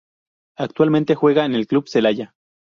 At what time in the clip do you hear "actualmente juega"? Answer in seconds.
0.57-1.45